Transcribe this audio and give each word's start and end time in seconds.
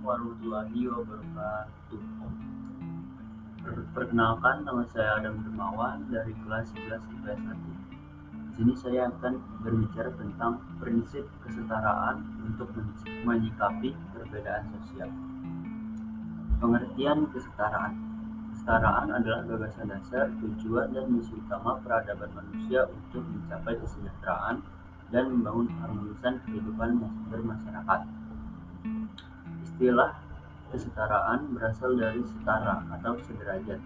warahmatullahi 0.00 0.80
wabarakatuh. 0.88 2.00
Perkenalkan, 3.92 4.64
nama 4.64 4.82
saya 4.88 5.20
Adam 5.20 5.44
Dermawan 5.44 6.08
dari 6.08 6.32
kelas 6.40 6.72
11 6.72 7.04
IPS 7.20 7.40
1. 7.44 7.52
Di 8.32 8.50
sini 8.56 8.74
saya 8.80 9.12
akan 9.12 9.34
berbicara 9.60 10.08
tentang 10.16 10.64
prinsip 10.80 11.28
kesetaraan 11.44 12.24
untuk 12.48 12.72
menyikapi 13.28 13.92
perbedaan 14.16 14.64
sosial. 14.80 15.12
Pengertian 16.60 17.28
kesetaraan. 17.36 17.92
Kesetaraan 18.56 19.08
adalah 19.12 19.44
gagasan 19.48 19.92
dasar, 19.92 20.32
tujuan, 20.40 20.96
dan 20.96 21.12
misi 21.12 21.32
utama 21.36 21.76
peradaban 21.84 22.32
manusia 22.36 22.88
untuk 22.88 23.24
mencapai 23.24 23.76
kesejahteraan 23.80 24.64
dan 25.12 25.24
membangun 25.28 25.68
harmonisan 25.80 26.40
kehidupan 26.48 27.00
bermasyarakat. 27.28 28.00
Istilah 29.80 30.12
kesetaraan 30.68 31.56
berasal 31.56 31.96
dari 31.96 32.20
setara 32.20 32.84
atau 33.00 33.16
sederajat. 33.24 33.80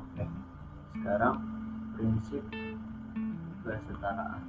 Oke, 0.00 0.24
sekarang 0.96 1.36
prinsip 1.92 2.40
kesetaraan. 3.60 4.40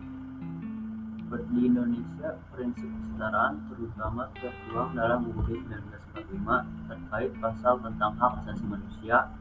Di 1.51 1.61
Indonesia, 1.67 2.39
prinsip 2.55 2.87
kesetaraan 2.87 3.59
terutama 3.67 4.31
tertuang 4.39 4.95
dalam 4.95 5.27
UUD 5.35 5.67
1945 5.67 6.87
terkait 6.87 7.31
pasal 7.43 7.75
tentang 7.83 8.15
hak 8.23 8.47
asasi 8.47 8.63
manusia 8.71 9.35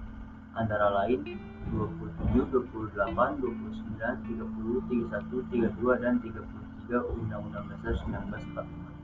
antara 0.59 0.91
lain 0.91 1.39
27, 1.71 2.51
28, 2.51 3.15
29, 3.15 3.95
30, 4.27 5.07
31, 5.07 5.71
32, 5.71 6.03
dan 6.03 6.19
33 6.19 6.99
Undang-Undang 6.99 7.79
Dasar 7.79 7.95
1945. 8.11 9.00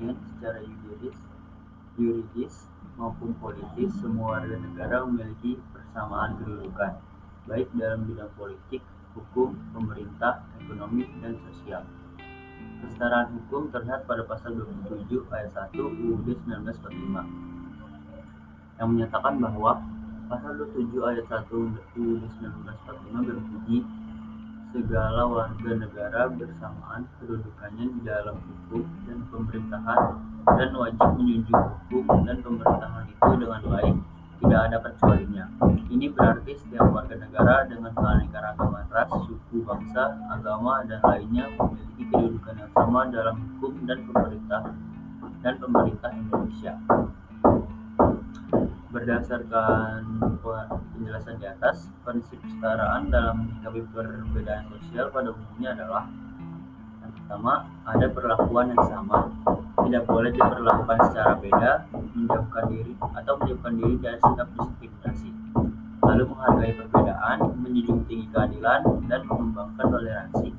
Secara 0.00 0.64
yuridis, 0.64 1.12
yuridis 2.00 2.64
maupun 2.96 3.36
politis, 3.36 3.92
semua 4.00 4.40
warga 4.40 4.56
negara 4.56 5.04
memiliki 5.04 5.60
persamaan 5.76 6.40
kedudukan, 6.40 6.96
baik 7.44 7.68
dalam 7.76 8.08
bidang 8.08 8.32
politik, 8.32 8.80
hukum, 9.12 9.52
pemerintah, 9.76 10.40
ekonomi, 10.56 11.04
dan 11.20 11.36
sosial. 11.44 11.84
Kesetaraan 12.80 13.36
hukum 13.36 13.68
terlihat 13.68 14.08
pada 14.08 14.24
pasal 14.24 14.56
27 14.88 15.20
ayat 15.36 15.52
1 15.68 15.76
UUD 15.76 16.28
1945 16.48 18.80
yang 18.80 18.88
menyatakan 18.96 19.36
bahwa 19.36 19.84
pasal 20.32 20.56
27 20.64 20.96
ayat 21.12 21.28
1 21.28 21.44
UUD 22.00 22.24
1945 22.40 23.28
berbunyi 23.28 23.84
segala 24.70 25.26
warga 25.26 25.70
negara 25.74 26.30
bersamaan 26.30 27.02
kedudukannya 27.18 27.86
di 27.90 28.00
dalam 28.06 28.38
hukum 28.38 28.86
dan 29.02 29.18
pemerintahan 29.26 30.00
dan 30.46 30.70
wajib 30.78 31.08
menjunjung 31.18 31.64
hukum 31.90 32.18
dan 32.22 32.38
pemerintahan 32.38 33.04
itu 33.10 33.32
dengan 33.34 33.62
baik, 33.66 33.96
tidak 34.38 34.60
ada 34.70 34.76
kecualinya. 34.78 35.44
Ini 35.90 36.06
berarti 36.14 36.52
setiap 36.54 36.86
warga 36.86 37.18
negara 37.18 37.66
dengan 37.66 37.90
keanekaragaman 37.98 38.86
ras, 38.94 39.10
suku, 39.26 39.66
bangsa, 39.66 40.14
agama, 40.30 40.86
dan 40.86 41.02
lainnya 41.02 41.50
memiliki 41.58 42.02
kedudukan 42.14 42.54
yang 42.62 42.70
sama 42.70 43.10
dalam 43.10 43.36
hukum 43.42 43.74
dan 43.90 43.98
pemerintah 44.06 44.62
dan 45.42 45.54
pemerintah 45.58 46.10
Indonesia. 46.14 46.74
Berdasarkan 48.90 50.02
penjelasan 51.10 51.42
di 51.42 51.46
atas, 51.50 51.90
prinsip 52.06 52.38
kesetaraan 52.38 53.10
dalam 53.10 53.42
menyikapi 53.42 53.82
perbedaan 53.90 54.62
sosial 54.70 55.10
pada 55.10 55.34
umumnya 55.34 55.74
adalah 55.74 56.06
yang 57.02 57.10
pertama, 57.18 57.66
ada 57.82 58.06
perlakuan 58.14 58.70
yang 58.70 58.84
sama. 58.86 59.26
Tidak 59.82 60.06
boleh 60.06 60.30
diperlakukan 60.30 60.98
secara 61.10 61.34
beda, 61.42 61.90
menjauhkan 61.90 62.64
diri 62.70 62.94
atau 62.94 63.32
menjauhkan 63.42 63.72
diri 63.74 63.94
dari 63.98 64.18
sikap 64.22 64.48
diskriminasi. 64.54 65.30
Lalu 66.06 66.22
menghargai 66.30 66.72
perbedaan, 66.78 67.38
menjunjung 67.58 68.00
tinggi 68.06 68.26
keadilan, 68.30 68.80
dan 69.10 69.20
mengembangkan 69.26 69.86
toleransi. 69.90 70.54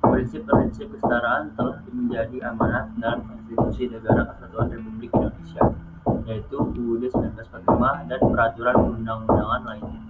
Prinsip-prinsip 0.00 0.88
kesetaraan 0.88 1.52
telah 1.52 1.84
menjadi 1.92 2.48
amanat 2.48 2.96
dalam 2.96 3.28
Konstitusi 3.28 3.92
Negara 3.92 4.24
Kesatuan 4.32 4.72
Republik 4.72 4.95
1945 7.66 8.10
dan 8.10 8.20
peraturan 8.22 8.76
undang-undangan 8.94 9.62
lainnya. 9.66 10.00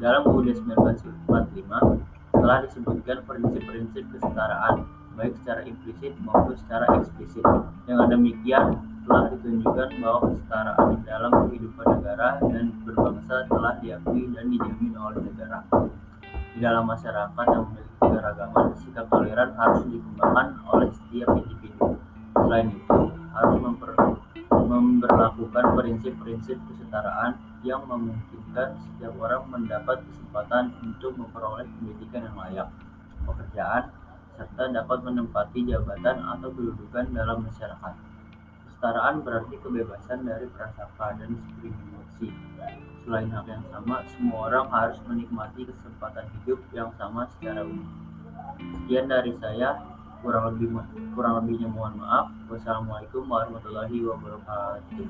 Dalam 0.00 0.22
UUD 0.28 0.48
1945 0.52 2.36
telah 2.36 2.58
disebutkan 2.64 3.18
prinsip-prinsip 3.24 4.04
kesetaraan, 4.16 4.84
baik 5.16 5.32
secara 5.40 5.60
implisit 5.64 6.12
maupun 6.24 6.56
secara 6.56 6.84
eksplisit. 7.00 7.44
Dengan 7.84 8.08
demikian, 8.08 8.80
telah 9.04 9.32
ditunjukkan 9.32 9.88
bahwa 10.00 10.20
kesetaraan 10.28 10.90
dalam 11.04 11.32
kehidupan 11.48 11.86
negara 11.98 12.28
dan 12.48 12.64
berbangsa 12.84 13.34
telah 13.48 13.74
diakui 13.80 14.24
dan 14.32 14.44
dijamin 14.52 14.94
oleh 14.96 15.20
negara. 15.24 15.58
Di 16.50 16.58
dalam 16.58 16.84
masyarakat 16.84 17.46
yang 17.48 17.64
memiliki 17.72 17.96
keragaman, 18.00 18.66
sikap 18.80 19.06
toleran 19.08 19.50
harus 19.56 19.82
dikembangkan 19.88 20.46
oleh 20.68 20.88
setiap 20.92 21.28
individu. 21.36 21.96
Selain 22.36 22.66
itu, 22.72 22.89
prinsip-prinsip 25.74 26.58
kesetaraan 26.70 27.38
yang 27.62 27.84
memungkinkan 27.84 28.76
setiap 28.80 29.14
orang 29.20 29.44
mendapat 29.52 30.00
kesempatan 30.08 30.72
untuk 30.82 31.12
memperoleh 31.16 31.68
pendidikan 31.78 32.26
yang 32.26 32.36
layak, 32.38 32.68
pekerjaan, 33.28 33.92
serta 34.40 34.72
dapat 34.72 34.98
menempati 35.04 35.68
jabatan 35.68 36.16
atau 36.24 36.48
kedudukan 36.54 37.12
dalam 37.12 37.44
masyarakat. 37.44 37.94
Kesetaraan 38.64 39.20
berarti 39.20 39.54
kebebasan 39.60 40.24
dari 40.24 40.48
prasangka 40.56 41.20
dan 41.20 41.36
diskriminasi. 41.36 42.28
Selain 43.04 43.28
hak 43.28 43.46
yang 43.48 43.64
sama, 43.68 44.00
semua 44.16 44.48
orang 44.48 44.66
harus 44.72 44.98
menikmati 45.04 45.68
kesempatan 45.68 46.24
hidup 46.40 46.60
yang 46.72 46.88
sama 46.96 47.28
secara 47.36 47.68
umum. 47.68 47.84
Sekian 48.60 49.08
dari 49.12 49.36
saya 49.40 49.76
kurang 50.20 50.54
lebih 50.54 50.68
kurang 51.16 51.42
lebihnya 51.42 51.68
mohon 51.68 51.96
maaf. 52.00 52.32
Wassalamualaikum 52.48 53.24
warahmatullahi 53.26 53.98
wabarakatuh 54.04 55.08